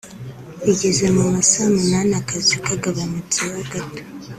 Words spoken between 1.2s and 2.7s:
ma saa munani akazi